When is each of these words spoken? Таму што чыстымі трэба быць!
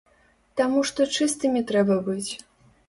Таму 0.61 0.79
што 0.91 1.07
чыстымі 1.19 1.65
трэба 1.73 2.01
быць! 2.11 2.31